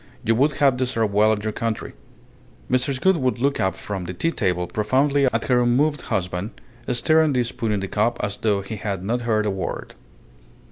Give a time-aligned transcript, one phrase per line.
[0.25, 1.93] you would have deserved well of your country,"
[2.71, 2.99] Mrs.
[2.99, 7.43] Gould would look up from the tea table profoundly at her unmoved husband stirring the
[7.43, 9.93] spoon in the cup as though he had not heard a word.